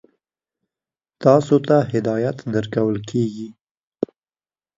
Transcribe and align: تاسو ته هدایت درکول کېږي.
تاسو 1.23 1.55
ته 1.67 1.77
هدایت 1.91 2.37
درکول 2.53 2.97
کېږي. 3.09 3.47